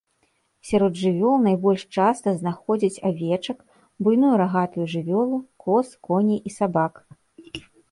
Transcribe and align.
Сярод 0.69 0.93
жывёл 1.01 1.35
найбольш 1.47 1.83
часта 1.97 2.33
знаходзяць 2.39 3.01
авечак, 3.11 3.57
буйную 4.07 4.33
рагатую 4.45 4.85
жывёлу, 4.97 5.37
коз, 5.67 5.87
коней 6.11 6.39
і 6.53 6.57
сабак. 6.59 6.93